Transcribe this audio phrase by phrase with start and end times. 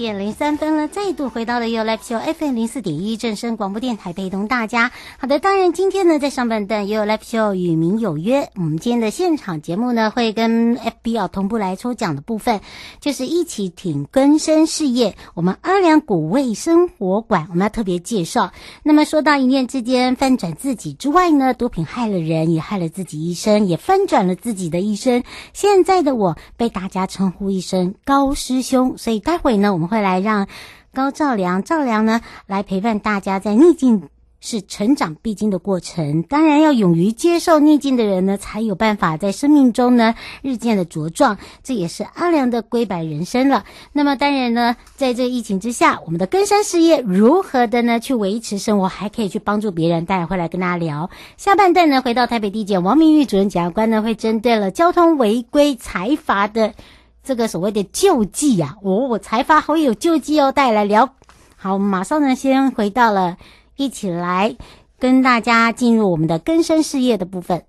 [0.00, 4.92] 点零三分了，再度回到了 You Live Show FM 零四点一正声广播电台，陪同大家。
[5.18, 12.62] 好的，当然今天呢，在上半段 You Live Show 与民有约，我们今天的现场节目呢，会跟 FB 同步来抽奖的部分，
[12.98, 15.16] 就是一起挺根生事业。
[15.34, 18.52] 我们阿良谷味生活馆，我们要特别介绍。
[18.82, 25.22] 那么说到一念之间翻转自己之外呢，毒品害了人，也害了自己一生，也翻转了自己的一生。
[25.52, 30.20] 现在的我被大家称呼一声高师兄，所以待会呢，我们会来。
[30.20, 30.46] 让
[30.92, 34.08] 高兆良、兆良呢来陪伴大家，在逆境
[34.40, 36.22] 是成长必经的过程。
[36.24, 41.38] 当然，要勇于接受逆境的人呢，才有办法在生命中呢日渐的茁壮。
[41.62, 43.64] 这也是阿良的归白人生了。
[43.92, 50.04] 那么，当然呢，在这疫情之下，我们的根山事业如何的呢去维持生活，还可以去帮助别人。
[50.06, 51.08] 待会会来跟大家聊。
[51.36, 56.74] 下半段呢，回到台北地检王明玉主任检察官呢，会针对了交通违规财阀的。
[57.22, 61.14] 这个所谓的救济呀、啊，我我才发会有救济哦，带来聊。
[61.56, 63.36] 好，马上呢，先回到了
[63.76, 64.56] 一起来
[64.98, 67.64] 跟大家进入我们的根深事业的部分。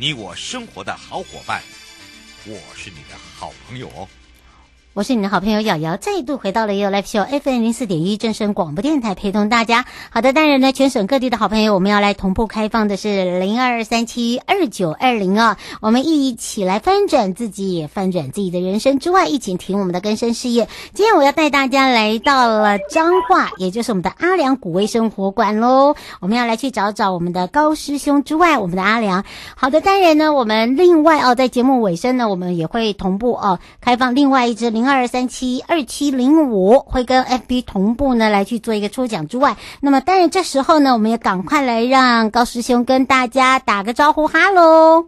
[0.00, 1.62] 你我生活的好伙伴，
[2.46, 4.08] 我是你的好朋友哦。
[4.92, 9.84] 我是你的好朋友瑶瑶，再度回到了 u Life Show FM 零四点一正声广播电台，陪同大家。
[10.10, 20.68] 好的，当然呢，全省各地的好朋友，我们要来同步开放的是零二三七二九二零啊，我们一起来翻转自己，翻转自己的人生之外，一起挺我们的更生事业。
[20.92, 25.94] 今天我要带大家来到了彰化，也就是我们的阿良谷味生活馆喽。
[26.18, 29.24] 我们要来去找找我们的高师兄之外，我们的阿良。
[29.54, 34.79] 好的，当然呢，我们另外哦，在节目尾声呢，我们也会同步哦，开放另外一支。
[34.80, 45.04] 零二三七二七零五会跟 FB 同步呢，来去做一个抽奖之外，那么当然这时候呢，我们也赶快来让高师兄跟大家打个招呼，哈喽！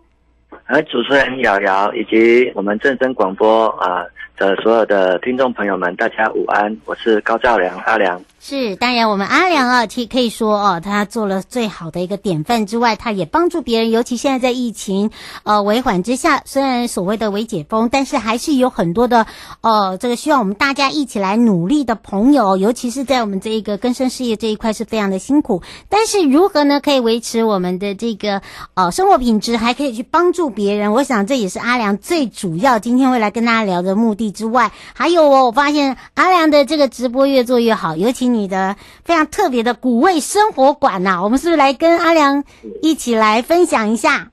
[0.66, 4.04] 和主持人瑶瑶以及我们正声广播啊
[4.36, 8.22] 的所有的听众朋友们，大家午安，我是高兆良阿良。
[8.44, 13.92] 是，当然我们阿良啊，其可以说哦，他做了最好的一个典范之外，他也帮助别人。
[13.92, 15.12] 尤其现在在疫情
[15.44, 19.28] 呃维缓之下，虽然所谓的微解封，但是还是有很多的
[19.60, 25.62] 呃这个需要我们大家一起来努力的朋友，尤其是在我们这一个更生事业这一块是非常的辛苦。
[25.88, 28.42] 但是如何呢，可以维持我们的这个
[28.74, 30.90] 呃生活品质，还可以去帮助别人？
[30.90, 38.74] 我想这也是阿良最主要今天会来跟大家聊的目的之外，还有哦，我发现阿良的这个直播越做越好，尤其你的
[39.04, 42.42] 非常特别的古味生活馆呐、啊，我们是不是来跟阿良
[42.82, 44.28] 一起来分享一下？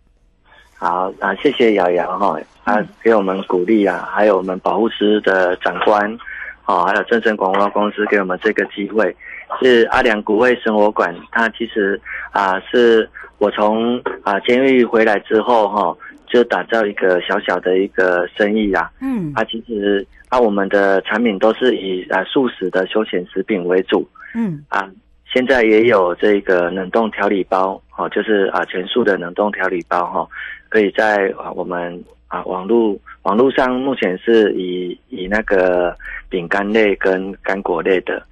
[0.78, 6.18] 好啊，谢谢瑶瑶哈，啊给我们鼓励啊，还有我们保护师的长官，
[6.66, 9.16] 哦，还有正声广告公司给我们这个机会，
[9.62, 12.00] 是阿良古味生活馆，它其实
[12.31, 15.96] 啊是我从啊监狱回来之后哈。
[16.31, 24.89] 就打造一个小小的一个生意啊，嗯，啊，其实啊，我们的产品都是以啊素食的休闲食品为主，嗯，啊，
[25.25, 30.27] 现在也有这个冷冻调理包，哦，就是啊全素的冷冻调理包哈，
[30.69, 35.95] 可以在啊我们啊网络网络上目前是以以那个
[36.29, 38.23] 饼干类跟干果类的，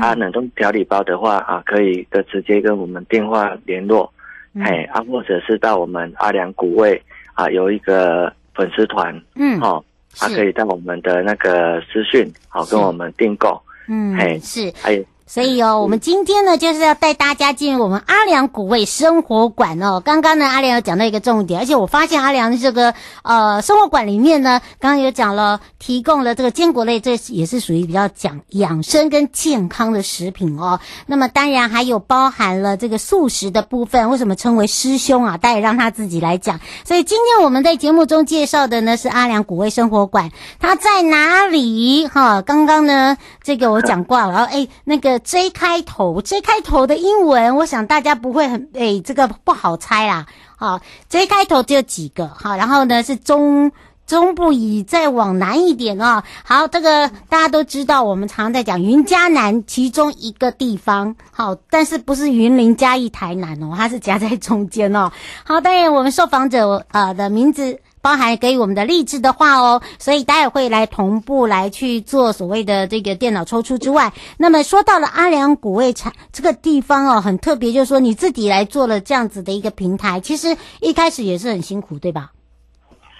[0.00, 4.12] 啊，冷冻调理包的话啊，可以的直接跟我们电话联络，
[4.60, 7.00] 哎，啊，或者是到我们阿良古味。
[7.36, 9.84] 啊，有一个粉丝团，嗯，好，
[10.16, 15.04] 他可以在我们的那个私讯，好，跟我们订购，嗯，嘿，是，还有。
[15.26, 19.98] 所以哦，我们今天呢，就是要带大家进入我们阿良古味生活馆哦。
[20.04, 30.78] 刚刚呢，阿良有讲到一个重点，而且我发现阿良这个呃生活馆里面呢，刚刚有讲了，提供了这个坚果类，这也是属于比较讲养生跟健康的食品哦。
[31.06, 35.38] 那么当然还有包含了这个素食的部分，为什么称为师兄啊？
[35.38, 36.60] 待会让他自己来讲。
[36.84, 40.30] 所以今天我们在节目中介绍的呢是阿良古味生活馆，
[40.60, 42.06] 它在哪里？
[42.08, 45.13] 哈，刚刚呢这个我讲过了，然后哎那个。
[45.18, 50.26] J 开头，J 开头的英文，我想大家不会很诶，这个不好猜啦。
[50.56, 53.72] 好，J 开头只有几个，好，然后呢是中
[54.06, 56.22] 中部以再往南一点哦。
[56.44, 65.10] 好，这个大家都知道，我们常在讲云嘉南其中一个地方，好，但是不是云林嘉义台南哦，它是夹在中间哦。
[65.44, 67.78] 好，当然我们受访者呃的名字。
[68.04, 82.30] 包含给予我们的励志的话哦，所以待会会来同步来去做所谓的这个电脑抽出之外，那么说到了阿良古味产这个地方哦，很特别，就是说你自己来做了这样子的一个平台，其实一开始也是很辛苦，对吧？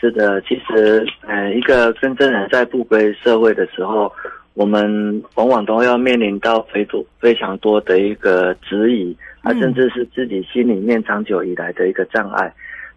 [0.00, 4.12] 是的，其实呃，一个真正人在不归社会的时候，
[4.52, 12.54] 我们往往都要面临到非多非常多的一个质疑，啊，甚至是自己心里面长久以来的一个障碍。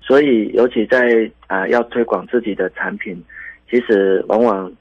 [0.07, 3.21] 所以，尤其在啊、呃，要推广自己的产品，
[3.69, 4.71] 其实往往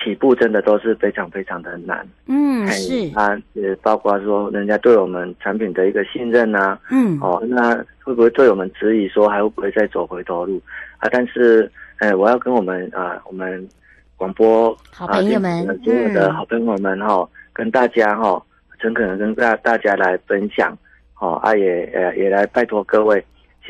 [0.00, 2.06] 起步真的都是非常非常的难。
[2.26, 6.78] 嗯，是啊，也包括说人家对我们产品的一个信任啊。
[6.88, 7.74] 嗯，哦，那
[8.04, 10.62] 会不会对我们质疑说还会不会再走回头路
[10.98, 11.08] 啊？
[11.10, 11.68] 但是，
[11.98, 13.68] 哎，我要跟我们啊、呃，我们
[14.16, 18.42] 广播好朋友们，所有的好朋友们哈、哦，跟大家哈、哦，
[18.78, 20.78] 诚恳的跟大大家来分享，
[21.18, 23.20] 哦，啊也呃也来拜托各位。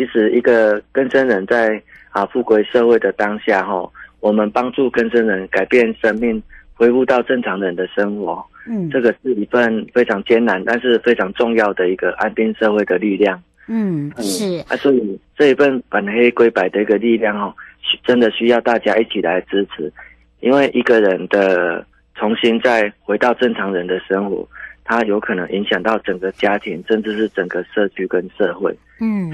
[0.01, 3.87] 其实，一个更生人在啊复归社会的当下，哈，
[4.21, 6.43] 我们帮助更生人改变生命，
[6.73, 13.39] 恢复到正常人的生活，嗯，这个是一份非常艰难，但是非常重要的一个安定社会的力量，
[13.69, 17.55] 嗯，是啊，所以这一份反黑归白的一个力量，哦，
[18.03, 19.93] 真的需要大家一起来支持，
[20.41, 24.49] 因为一个人的重新再回到正常人的生活。
[24.85, 28.77] 它有可能影响到整个家庭，甚至是整个社区跟社会。
[29.01, 29.31] 嗯，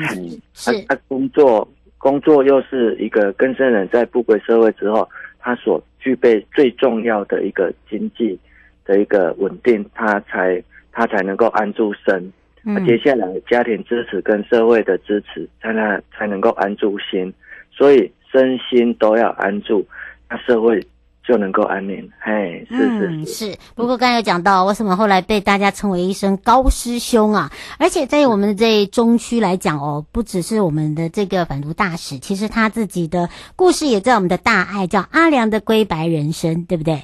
[0.53, 0.73] 是。
[0.89, 1.67] 他工作
[1.99, 5.09] 工作又是一个更生人在不归社会之后，
[5.39, 8.39] 他所具备最重要的一个经济
[8.85, 10.63] 的一个稳定，他才
[10.93, 12.33] 他才能够安住身。
[12.65, 12.85] 嗯。
[12.85, 17.33] 接下来家庭支持跟社会的支持，才能才能够安住心。
[17.71, 19.87] 所以身心都要安住，
[20.29, 20.85] 那社会。
[21.27, 23.59] 就能够安宁，嘿，是是是，嗯，是。
[23.75, 27.51] 不过刚才有讲到，为什么后来被大家称为一声高师兄啊？
[27.79, 37.03] 而且在我们的这中区来讲哦，不只是我们的这个反毒大使，其实他自己的故事也在我们的大爱，叫阿良的归白人生，对不对？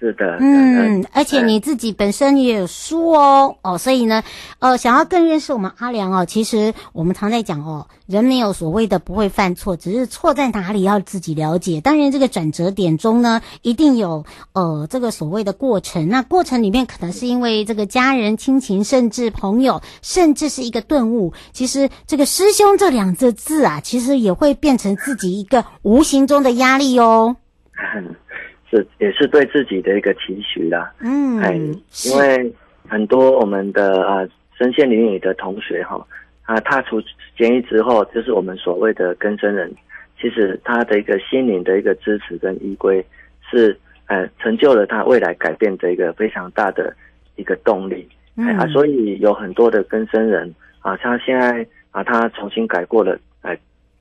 [0.00, 4.22] 是的，嗯，而且你自己本身也有书哦，哦，所以呢，
[4.60, 11.80] 呃，想要更认识我们阿良哦，其实我们常在讲哦，人没有所谓的不会犯错，只是错在哪里要自己了解。
[11.80, 16.08] 当然，这个转折点中呢，一定有呃这个所谓的过程。
[16.08, 21.32] 那过程里面可能是因为这个家人、亲情，甚至朋友，甚至是一个顿悟。
[21.52, 27.34] 其实这个师兄这两个字啊，其实也会变成自己一个无形中的压力哦。
[28.70, 30.92] 是，也是对自己的一个期许啦。
[31.00, 32.52] 嗯，哎，因为
[32.86, 36.06] 很多我们的啊身陷囹圄的同学哈，
[36.42, 37.02] 啊踏出
[37.36, 39.72] 监狱之后，就是我们所谓的更生人，
[40.20, 43.04] 其实他的一个心灵的一个支持跟依归，
[43.50, 46.94] 是呃成就了他未来改变的一个非常大的
[47.36, 48.06] 一个动力。
[48.36, 53.58] 嗯、啊，所以有很多的更生人啊，他现在啊他重新改过了，哎、啊，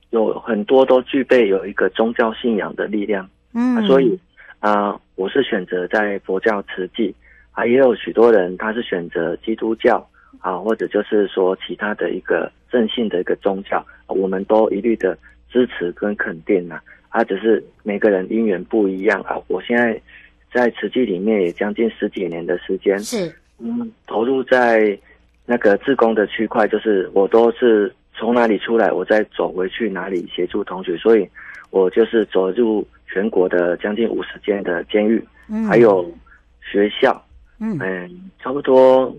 [0.09, 3.27] 有很多都具备有一个宗教信仰的力量。
[3.53, 4.19] 嗯、啊，所以
[4.59, 7.13] 啊，我是选择在佛教慈济。
[7.51, 10.07] 啊，也有许多人他是选择基督教
[10.39, 15.17] 啊，或者就是说其他的一个正信的一个宗教，我们都一律的
[15.49, 16.79] 支持跟肯定呐。
[17.09, 19.37] 啊，只是每个人因缘不一样啊。
[19.47, 19.99] 我现在
[20.53, 24.95] 在慈济里面也将近十几年的时间，是嗯，投入在
[25.45, 31.27] 那个自工的区块，就是我都是从哪里出来，我再走回去哪里协助同学，所以
[31.71, 36.09] 我就是走入全国的将近五十间的监狱，嗯，还有
[36.61, 37.23] 学校。
[37.59, 37.79] 嗯，
[38.39, 39.11] 差不多，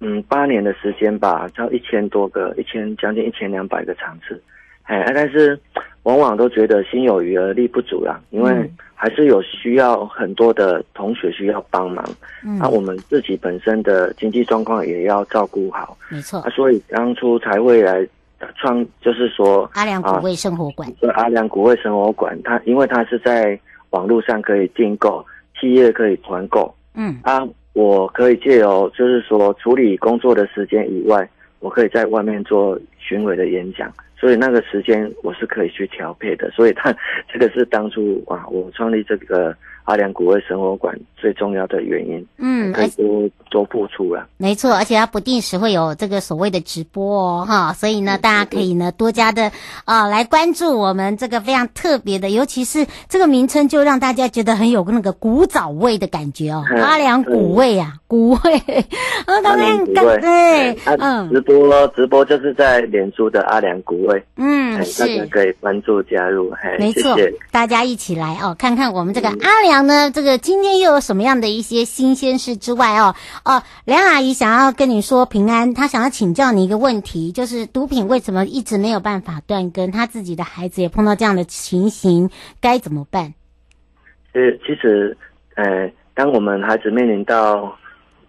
[0.00, 4.38] 嗯，八年的时间吧，到一千多个，一千将近一千两百个场次，
[4.82, 5.58] 哎，但是
[6.02, 12.04] 往往都觉得心有余而力不足啦，因为还是有需要很多的同学需要帮忙，
[12.44, 18.06] 嗯，那我们自己本身的经济状况也要照顾好，没错，啊，所以当初才会来
[18.56, 23.58] 创，就是说阿良古味生活馆，对，阿良古味生活馆，它因为它是在
[23.90, 25.24] 网络上可以订购，
[25.60, 27.46] 企业可以团购，嗯，啊。
[27.74, 31.26] 我可以借由就是说处理工作的时间以外，
[31.60, 36.50] 我可以在外面做巡回的演讲，所以那个时间我是可以去调配的。
[36.50, 36.94] 所以他
[37.32, 39.56] 这个是当初啊，我创立这个。
[39.84, 49.50] 阿良古味生活馆最重要的原因，嗯，可以多多付出了，没错，而且它不定时会有这个所谓的直播哦，哈，所以呢，大家可以呢多加的
[49.84, 58.38] 啊来关注我们这个非常特别的，尤其是这个名称就让大家觉得很有那个古早味的感觉哦，阿良古味啊，古味，
[59.26, 67.16] 啊，当然对，嗯，直播直播就是在脸书的阿良古味，嗯，是，大家可以关注加入，嘿，没错，
[67.50, 69.71] 大家一起来哦，看看我们这个阿良。
[69.80, 73.14] 呢，这个今天又有什么样的一些新鲜事之外哦
[73.46, 79.90] 哦，梁阿姨想要跟你说平安，她想要请教你一个问题，就是毒品为什么一直没有办法断根？
[79.90, 82.28] 她自己的孩子也碰到这样的情形，
[82.60, 83.32] 该怎么办？
[84.34, 85.16] 呃，其实，
[85.54, 87.74] 呃，当我们孩子面临到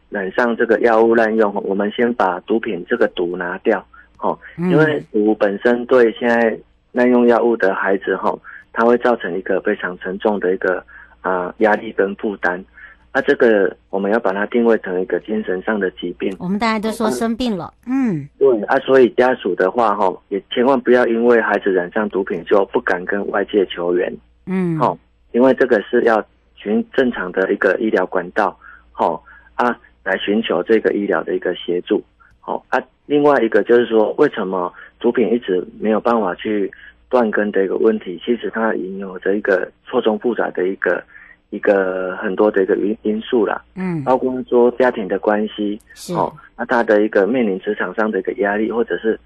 [0.10, 3.86] 染上这个药物滥用，我们先把毒品这个毒拿掉，
[4.20, 6.58] 哦，因为毒本身对现在
[6.94, 8.40] 滥用药物的孩子，哈、哦，
[8.72, 10.82] 它会造成一个非常沉重的一个。
[11.24, 12.64] 啊，压力跟负担，
[13.12, 16.32] 那、啊、这个我们要把它定位成一个精神上的疾病。
[16.38, 24.16] 我们大家都说生病了，嗯，对啊，所以家属的话，哈，也千万不要因为孩子染上毒品就不敢跟外界求援，
[24.46, 24.96] 嗯，好，
[25.32, 26.24] 因为这个是要
[26.56, 28.56] 循正常的一个医疗管道，
[28.92, 29.24] 好
[29.56, 32.04] 啊，来寻求这个医疗的一个协助，
[32.40, 32.80] 好啊。
[33.06, 36.72] 另外一个就是说，为什么毒品一直没有办法去
[37.14, 41.04] 断根的一个问题，其实它引有着一个错综复杂的一个
[41.52, 46.12] 一个很多的一个因因素啦，嗯，包括说家庭的关系，是。
[46.16, 49.20] 哦，那他的一个面临职场上的一个压力，或者是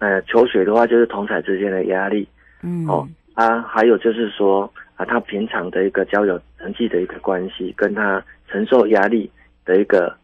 [0.00, 2.28] 呃求学的话，就是同侪之间的压力，
[2.62, 9.30] 嗯，哦，啊，还有就是说啊，他平常的一个交友人际的一个关系，跟他承受压力
[9.64, 10.14] 的一个。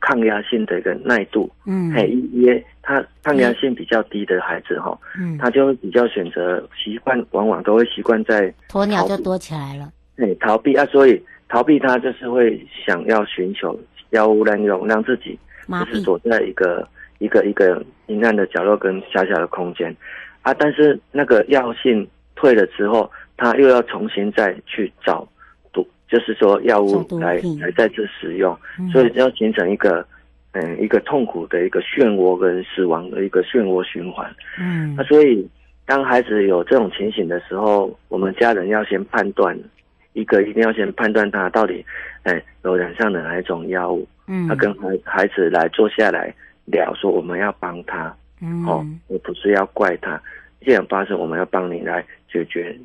[0.00, 13.78] 抗压性的一个耐度，嗯，嘿，因为他抗压性比较低的孩子哈，嗯，他就会比较选择习惯，往往都会习惯在鸵鸟就躲起来了，对，逃避啊，所以逃避他就是会想要寻求
[14.10, 15.38] 药物滥用，让自己
[15.68, 16.88] 就是躲在一个
[17.18, 19.94] 一个一个阴暗的角落跟狭小的空间。
[20.42, 25.26] 啊，但是那个药性退了之后，他又要重新再去找。
[26.08, 28.56] 就是说药物来来再次使用，
[28.92, 30.06] 所以要形成一个
[30.52, 34.32] 嗯一个痛苦的一个漩涡跟死亡的一个漩涡循环。
[34.56, 35.44] 嗯，那所以
[35.84, 39.58] 当孩子有这种情形的时候，我们家人要先判断
[40.12, 41.84] 一个一定要先判断他到底
[42.22, 44.06] 哎有染上的哪一种药物。
[44.28, 46.32] 嗯，他跟孩孩子来坐下来
[46.66, 50.22] 聊，说我们要帮他，嗯，哦，而不是要怪他。
[50.60, 52.76] 既然发生，我们要帮你来解决，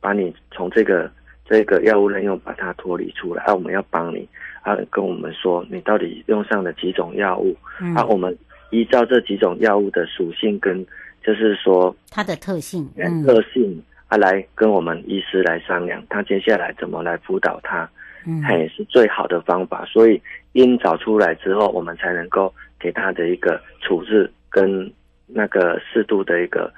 [0.00, 1.10] 把你从这个。
[1.48, 4.28] 这个药物滥用，把它脱离出来，啊，我们要帮你，
[4.60, 8.36] 啊，跟我们说你到底用上了几种药物，嗯、啊，我们
[8.68, 10.86] 依照这几种药物的属性跟，
[11.24, 17.88] 就是说它的特性，嗯、特性，啊，来跟我们医师来商量，他接下来怎么来辅导他，
[18.26, 19.86] 嗯，嘿，是最好的方法。
[19.86, 20.20] 所以
[20.52, 24.92] 因找出来之后，我们才能够给他的一个处置跟
[25.26, 26.70] 那个适度的一个。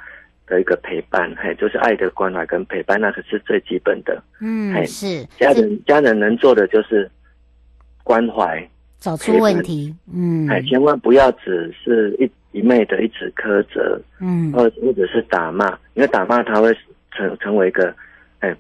[0.51, 4.21] 的一个陪伴，嘿，就是爱的关怀跟陪伴，那个是最基本的。
[4.41, 5.25] 嗯，嘿是。
[5.39, 7.09] 家人，家人能做的就是
[8.03, 9.95] 关怀，找出问题。
[10.13, 12.29] 嗯，哎，千万不要只是一
[12.59, 16.77] 一昧的一直苛责，嗯，或或者是打骂，因为打骂他会
[17.13, 17.95] 成成为一个，
[18.41, 18.53] 哎，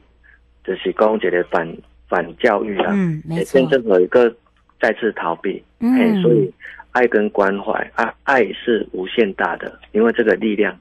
[0.62, 1.76] 就是公姐的反
[2.08, 4.32] 反教育啊，嗯，没错，变成有一个
[4.80, 6.54] 再次逃避，嗯，哎，所以
[6.92, 10.78] 爱跟关怀，爱爱是无限大的，因为这个力量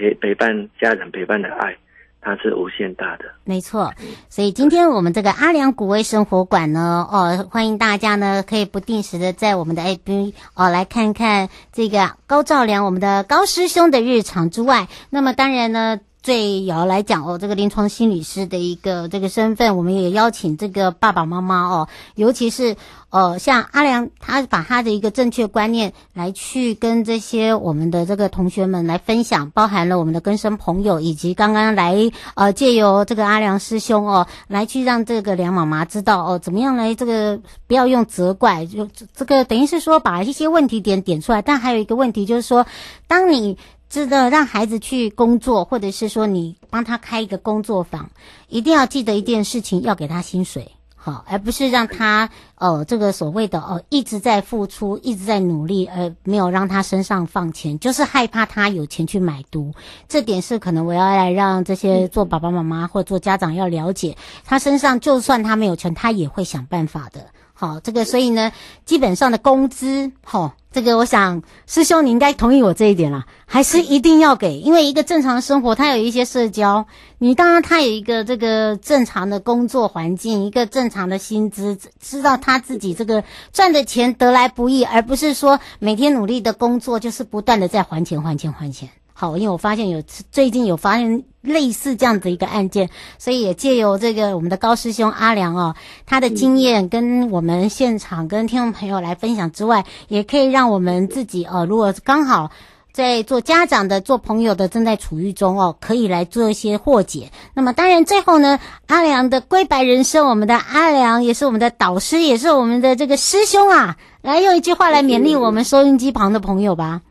[0.00, 1.76] 陪陪伴家人陪伴的爱。
[2.22, 3.94] 它是无限大的，没错。
[4.28, 16.00] 所以今天我们这个阿良古味生活馆呢，哦，欢迎大家呢可以不定时的在我们的 APP 哦来看看这个高照良我们的高师兄的日常之外，那么当然呢。
[16.22, 22.76] 最要来讲哦，这个临床心理师的一个这个身份，我们也邀请这个爸爸妈妈哦，尤其是
[23.08, 38.86] 呃，像阿良，他把他的一个正确观念来去跟这些我们的这个同学们来分享，包含了我们的根生朋友，以及刚刚来呃借由这个阿良师兄哦，来去让这个梁妈妈知道哦，怎么样来这个不要用责怪，就
[39.16, 42.66] 这个等于是说把一些问题点点出来，但还有一个问题就是说，
[43.08, 43.56] 当你。
[43.90, 48.08] 值得让孩子去工作，或者是说你帮他开一个工作坊，
[48.48, 59.74] 一定要记得一件事情，要给他薪水，好，而不是让他呃这个所谓的呃一直在付出，一直在努力，而没有让他身上放钱，就是害怕他有钱去买毒。
[60.08, 67.26] 这点是可能我要来让这些做爸爸妈妈或做家长要了解，他身上就算他没有钱，他也会想办法的。
[67.60, 68.52] 好，这个所以呢，
[68.86, 76.86] 基本上的工资，好，这个我想师兄你应该同意我这一点啦，还是一定要给，因为一个正常生活，他有一些社交，
[77.18, 88.88] 你当然他有一个这个正常的工作环境，一个正常的薪资，知道他自己这个赚的钱得来不易，而不是说每天努力的工作就是不断的在还钱还钱还钱。
[89.20, 95.74] 好，因为我发现有最近有发现类似这样的一个案件，所以也借由这个我们的高师兄阿良哦，
[96.06, 102.50] 他的经验跟我们现场跟听众朋友来分享之外，也可以让我们自己哦，如果刚好
[102.94, 107.30] 在做家长的、做朋友的正在处于中哦，可以来做一些破解。
[107.52, 117.02] 那么当然最后呢，阿良的归白人生，我们的阿良也是我们的导师，也是我们的这个师兄啊，来用一句话来勉励我们收音机旁的朋友吧。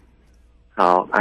[0.74, 1.20] 好，啊。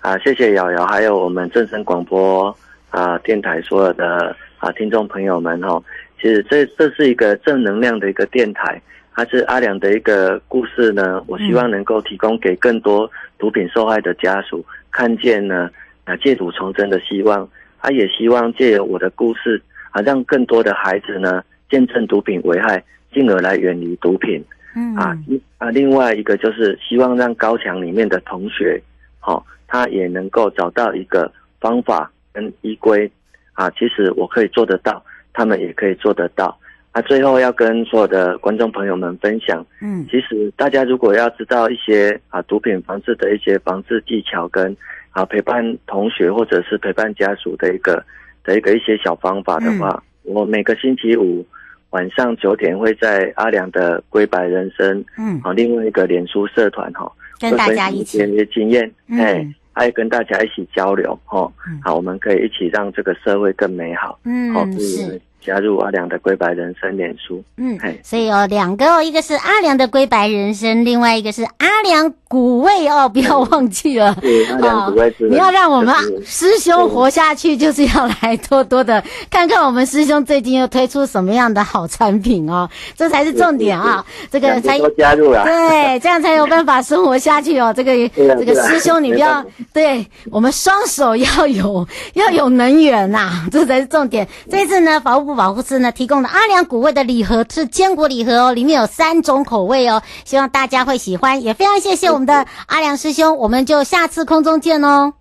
[0.00, 2.56] 啊，谢谢瑶瑶，还有我们正声广播
[2.88, 5.82] 啊电台所有的啊听众朋友们哈。
[6.18, 8.80] 其实这这是一个正能量的一个电台，
[9.14, 11.22] 它是阿良的一个故事呢。
[11.26, 15.68] 我希望能够提供给更多毒品受害的家属看见呢
[16.04, 17.46] 啊戒毒重生的希望。
[17.82, 24.42] 他、啊、也希望借由我的故事啊，让更多的孩子呢见证毒品危害，进而来远离毒品。
[24.74, 25.14] 嗯啊
[25.58, 28.80] 啊，另外一个就是希望让高墙里面的同学，
[29.18, 29.44] 好、哦。
[29.70, 31.30] 他也能够找到一个
[31.60, 33.10] 方法跟依归。
[33.54, 35.04] 啊，其实我可以做得到，
[35.34, 36.58] 他们也可以做得到。
[36.92, 44.74] 啊，最后要跟所有的观众朋友们分享，嗯，其实大家如果要知道一些啊毒品防治的一些防治技巧跟
[45.10, 48.02] 啊陪伴同学或者是陪伴家属的一个
[48.44, 51.46] 的一个一些小方法的话，嗯，我每个星期五
[51.90, 58.16] 晚上九点会在阿良的归白人生，嗯，啊另外一个脸书社团哈，跟大家一起。
[58.16, 59.54] 一些经验，嗯。
[59.72, 61.52] 爱跟大家一起交流，哦，
[61.82, 65.20] 好，我们可以一起让这个社会更美好，嗯，好，是。
[65.44, 94.28] 加入阿良的归白人生脸书，嗯，所以有两个哦，一个是阿良的归白人生，另外一个是阿良古味哦，不要忘记了， 对，阿良古味是，你要让我们师兄活下去，就是要来多多的 看看我们师兄最近又推出什么样的好产品哦，这才是重点啊，这个才加入了，对， 这样才有办法生活下去哦，这个这个师兄你不要，对我们双手要有要有能源呐，这才是重点。
[94.50, 95.40] 这次呢，法务部。
[95.40, 105.14] 保护司呢提供的阿良谷味的礼盒是坚果礼盒哦，里面有三种口味哦，希望大家会喜欢，也非常谢谢我们的阿良师兄，我们就下次空中见哦。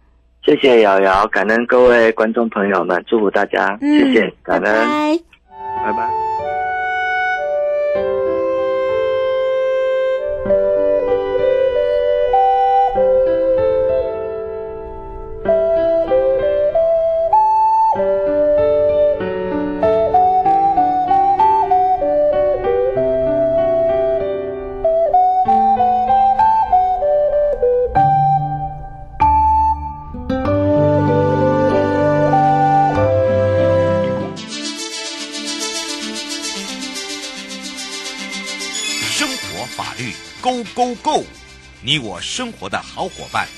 [0.43, 5.19] 谢谢瑶瑶，感恩各位观众朋友们，祝福大家，嗯、谢谢，感恩，拜拜。
[5.85, 6.28] 拜拜。
[39.19, 41.25] 生活法律 Go Go，Go，
[41.81, 43.49] 你我生活的好伙伴，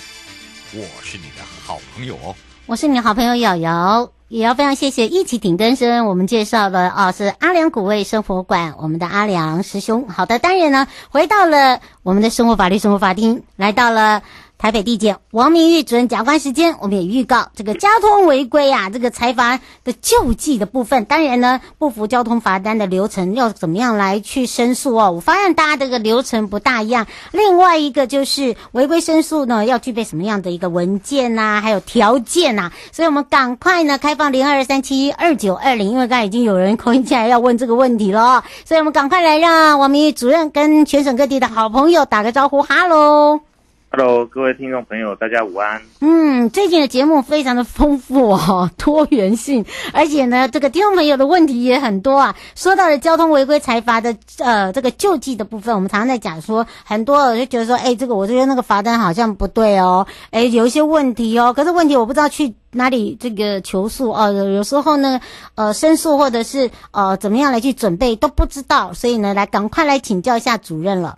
[0.73, 2.35] 我是你的好朋友哦。
[2.65, 4.09] 我是你的好朋友瑶瑶。
[4.27, 10.09] 也要非常谢谢一起顶更生，我们介绍的哦是阿良古味生活馆，我们的阿良师兄。
[10.09, 14.23] 好的，当然呢，回到了我们的生活法律生活法庭，来到了。
[14.61, 25.11] 台北地检王明玉主任检察官时间，我们也预告这个交通违规啊，这个财阀的救济的部分，当然呢，不服交通罚单的流程要怎么样来去申诉哦？
[25.13, 27.07] 我发现大家这个流程不大一样。
[27.31, 43.39] 另外一个就是违规申诉呢，要具备什么样的一个文件呐、啊，还有条件呐、所以我们赶快呢开放零二三七二九二零，因为刚才已经有人扣进来要问这个问题了，所以我们赶快来让王明玉主任跟全省各地的好朋友打个招呼，哈喽。
[43.93, 45.81] Hello，各位听众朋友，大家午安。
[45.99, 52.33] 嗯，最近的节目非常的丰富哦， 多元性，而且呢，这个听众朋友的问题也很多啊。
[52.55, 61.51] 说到了交通违规裁罚的呃这个救济的部分，我们常常在讲说，很多人就觉得说，哎，这个我觉得那个罚单好像不对哦，哎，有一些问题哦。
[61.51, 65.19] 可是问题我不知道去哪里这个求诉哦，有时候呢，
[65.55, 71.17] 呃，申诉或者是呃怎么样来去准备都不知道，所以呢，来赶快来请教一下主任了。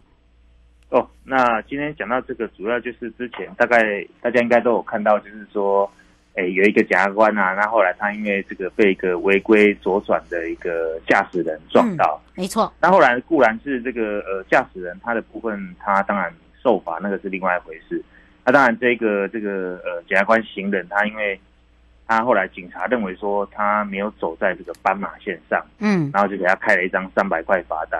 [0.93, 5.91] 哦，那今天讲到这个，主要就是之前大概大家应该都有看到，就是说，
[6.36, 12.71] 诶，有一个检察官啊，那后来他因为这个被一个违规左转的一个驾驶人撞到，嗯、没错。
[12.79, 17.99] 那后来固然是这个呃驾驶人他的部分，他当然受罚，那个是另外一回事。
[18.45, 21.39] 那当然这个这个呃检察官行人，他因为
[22.06, 27.99] 他后来警察认为说他没有走在这个斑马线上，嗯，然后就给他开了一张三百块罚单。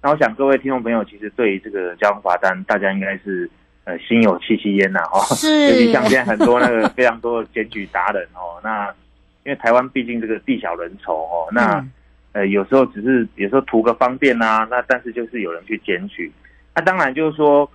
[0.00, 3.50] 那我想各位听众朋友，其实对于这个交通罚单，大家应该是
[3.84, 5.20] 呃心有戚戚焉呐，哈。
[5.34, 5.66] 是。
[5.68, 8.88] 尤其像现在很多那个非常多的检举达人哦，那
[9.44, 11.84] 因为台湾毕竟这个地小人稠哦，那
[12.32, 16.30] 呃有时候只是有时候图个方便呐、啊，那但是就是有人去检举。
[16.76, 17.68] 那当然就是说，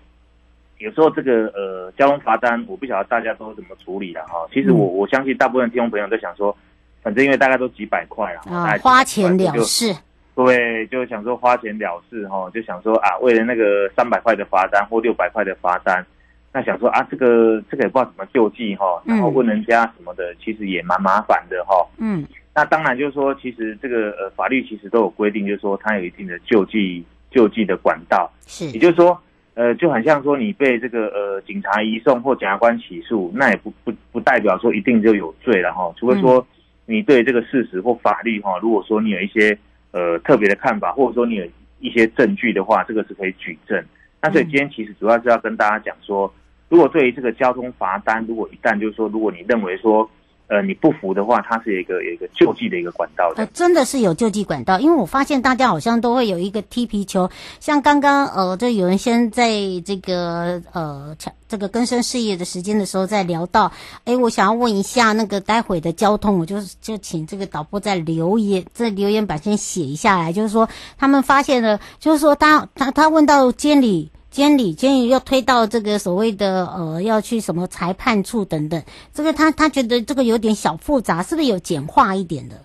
[0.77, 4.47] 有时候这个呃交通罚单，我不晓得大家都怎么处理了哈。
[4.53, 6.55] 其实我我相信大部分听众朋友都想说，
[7.01, 9.93] 反正因为大概都几百块啊，花钱了事。
[10.35, 16.03] 对，就想说花钱了事哈，就想说啊，为了那个三百块的罚单或六百块的罚单，
[16.51, 21.75] 那想说啊，这个这个也不知道怎么救济哈，然后问人家什么的，其实也蛮麻烦的哈。
[21.99, 28.27] 嗯，那当然就是说，其实这个呃法律其实都有规定，就是说它有一定的救济救济的管道。
[28.47, 29.15] 是，也就是说，
[29.53, 36.43] 呃，就很像说你被这个呃警察移送或检察官起诉，那也不不不代表说一定就有罪了哈，除非说
[36.87, 39.55] 你对这个事实或法律哈，如果说你有一些。
[39.93, 41.45] 呃，特别的看法，或者说你有
[41.79, 43.81] 一些证据的话，这个是可以举证。
[44.21, 46.33] 那所以今天其实主要是要跟大家讲说，
[46.67, 50.09] 如果对于这个交通罚单，如果一旦就是说，如果你认为说，
[50.47, 53.37] 呃，你不服的话，它是一个有一个救济的一个管道的。
[53.37, 57.29] 呃，真的是有救济管道，因为我发现大家好像都会有一个踢皮球，
[57.59, 59.49] 像刚刚呃，就有人先在
[59.85, 61.15] 这个呃，
[61.47, 63.71] 这个更生事业的时间的时候，在聊到，
[64.03, 74.11] 哎，我想要问一下那个待会的交通，我就就请这个导播在留言，在留言板先写一下来，就是说他们发现了，就是说他他他问到监理。
[74.33, 82.55] 监理，监理要推到这个所谓的呃，要去什么裁判处等等，这个他他觉得这个有点小复杂，是不是有简化一点的？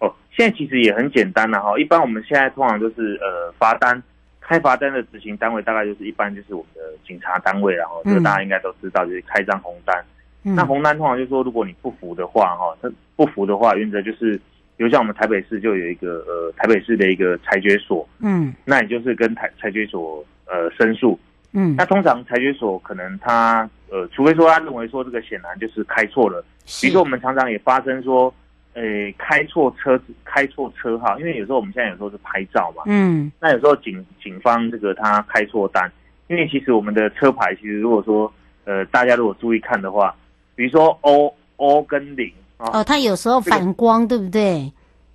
[0.00, 1.78] 哦，现在其实也很简单了哈。
[1.78, 4.02] 一般我们现在通常就是呃罚单，
[4.40, 10.04] 开罚单的执行单位大概就是一般就是我们的警察单位，然后这个大家应该都知道，就是开张红单。
[10.42, 14.34] 嗯、那红单通常就是说，如果你不服的话哈，他不服的话，原则就是，
[14.76, 20.24] 比如像我们台北市就有一个呃台北市的一个裁决所，嗯，那你就是跟台裁决所。
[20.46, 21.18] 呃，申诉，
[21.52, 26.44] 嗯，那通常裁决所可能他，呃，除非说他认为说这个显然就是开错了，
[26.80, 28.32] 比如说我们常常也发生说，
[28.74, 28.82] 呃，
[29.18, 35.90] 开错车子，开错车号，因为有时候我们现在有时候是拍照嘛，嗯，那有时候警警方这个他开错单，
[36.28, 38.32] 因为其实我们的车牌其实如果说，
[38.64, 40.14] 呃，大家如果注意看的话，
[40.54, 44.26] 比如说 O O 跟零啊，哦，他有时候反光，这个，对？
[44.26, 44.72] 不对？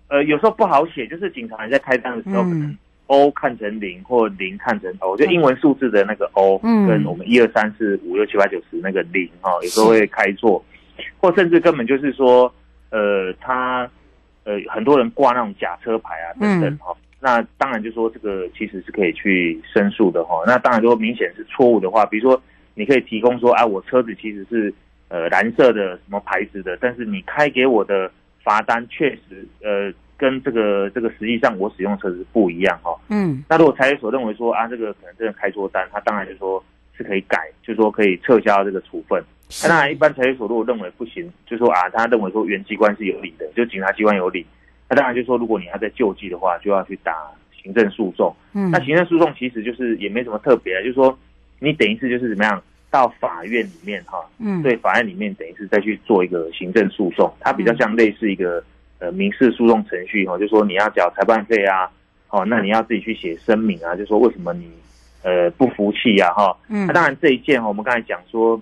[0.09, 2.77] 呃，有时候不好写，就是警察在开单的时候可能。
[3.11, 10.63] O 看成零或零看成 O，就英文数字的那个 O，跟我们一二三四五六七八九十那个零哈，有时候会开错，
[11.19, 12.53] 或甚至根本就是说，
[12.89, 13.89] 呃，他
[14.45, 20.41] 呃很多人挂那种假车牌啊等等哈，那当然就说这个其实是可以去申诉的哈。
[20.47, 22.41] 那当然如果明显是错误的话，比如说
[22.75, 24.73] 你可以提供说，啊，我车子其实是
[25.09, 28.09] 呃蓝色的什么牌子的，但是你开给我的
[28.41, 29.93] 罚单确实呃。
[30.21, 36.63] 跟这个这个实际上我使用车子不一样哈，嗯，那如果裁决所认为说啊这个可能真的开错单，他当然就说
[36.95, 39.19] 是可以改，就说可以撤销这个处分。
[39.63, 44.45] 那当然一般裁决所如果认为不行，就说啊他认为说原机关是有理的，就警察机关有理，
[44.87, 47.11] 那当然就说如果你要再救济的话，就要去打
[47.59, 48.31] 行政诉讼。
[48.53, 51.17] 嗯，那行政诉讼其实就是也没什么特别，就是说
[51.57, 58.63] 你等于是就是怎么样，到法院里面哈，嗯，对法院里面等于是再去做一个行政诉讼，它比较像类似一个
[59.01, 61.91] 呃民事诉讼程序哈，就说你要缴裁判费啊，
[62.29, 64.71] 哦，那你要自己去写声明啊，就说为什么你
[65.23, 68.57] 呃不服气呀哈，嗯，那当然这一件我们刚才讲说，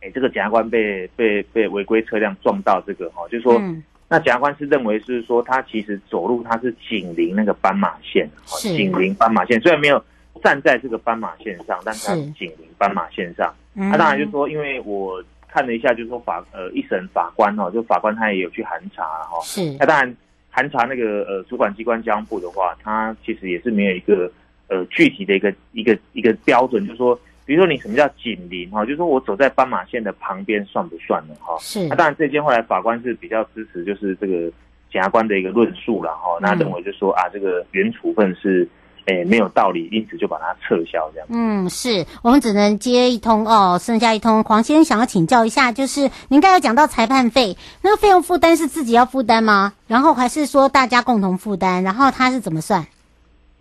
[0.00, 3.60] 哎，这个检察官被被被违规车辆撞到这个哈，就是说。
[4.08, 10.00] 那检察官是认为是说，他其实走路他是紧邻那个斑马线，紧邻斑马线，虽然没有
[10.44, 12.20] 站在这个斑马线上，但是他是。
[12.30, 13.52] 紧邻斑马线上。
[13.74, 19.38] 那、啊、当然就说，因为我看了一下，就是说法呃一审法官哈，就法官他也有去函查哈。
[19.42, 19.72] 是。
[19.78, 20.16] 那当然
[20.50, 24.30] 函查那个呃主管机关交通部的话，他其实也是没有一个
[24.68, 27.18] 呃具体的一个一个一个标准，就是说。
[27.46, 31.56] 比如说你什么叫紧邻哈，就是说我走在斑马线的旁边算不算呢哈？
[31.60, 31.86] 是。
[31.86, 34.50] 那当然这件后来法官是比较支持，就是这个
[34.90, 36.36] 检察官的一个论述了哈。
[36.40, 38.68] 那认为就说啊，这个原处分是
[39.06, 41.28] 诶没有道理，因此就把它撤销这样。
[41.30, 44.44] 嗯，是我们只能接一通哦，剩下一通。
[44.44, 49.72] 黄先生想要请教一下，就是您刚才讲到裁判费，那个费用负担是自己要负担吗？
[49.86, 51.82] 然后还是说大家共同负担？
[51.82, 52.86] 然后他是怎么算？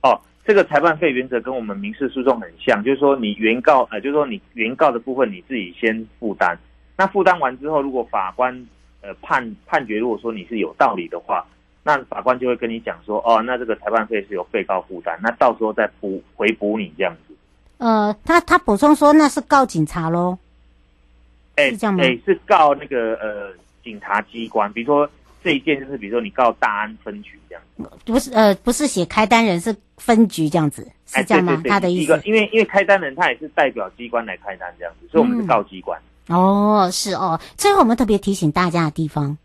[0.01, 6.55] 哦这个裁判费原则跟我们民事诉讼很像，就是说你原告呃，就是说你原告的部分你自己先负担，
[6.95, 8.67] 那负担完之后，如果法官
[9.01, 11.43] 呃判判决，如果说你是有道理的话，
[11.86, 17.34] 那法官就会跟你讲说，哦，那这个裁判费是由被告负担，那到时候再补回补你这样子。
[17.78, 20.38] 呃，他他补充说那是告警察喽，
[21.56, 22.04] 哎，是这样吗？
[22.04, 25.10] 哎，是告那个呃警察机关，比如说。
[25.43, 31.62] 这一件就是，比如说你告大安分局这样子，不是呃，不是写开单人，是分局这样子，是这样吗？
[31.65, 36.02] 他的意思，因为因为开单人他也是代表机关来开单这样子，所以我们是告机关。
[36.30, 37.39] 嗯、哦，是哦。
[37.58, 39.38] 最后我们特别提醒大家的地方，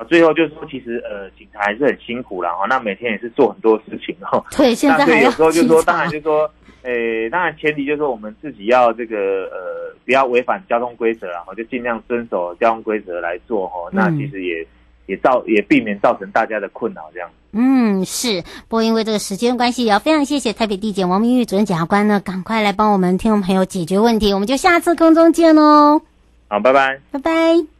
[0.00, 2.50] 啊，最后就是说，其实呃，警察还是很辛苦啦。
[2.52, 4.42] 哈，那每天也是做很多事情哦。
[4.56, 6.50] 对，现在还要有时候就是说，当然就是说，
[6.82, 9.16] 诶，当然前提就是说，我们自己要这个
[9.52, 13.88] 呃，不要违反交通规则，然后就尽量遵守交通规则来做哈。
[13.92, 14.66] 那其实也。
[15.06, 17.28] 也造也避免造成大家的困扰，这样。
[17.50, 18.42] 嗯，是。
[18.68, 24.32] 不过因为这个时间关系，也要非常谢谢台北地检王明玉主任检察官呢，赶快来帮我们听众朋友解决问题。
[24.32, 26.00] 我们就下次空中见喽。
[26.46, 27.79] 好，拜拜，拜拜。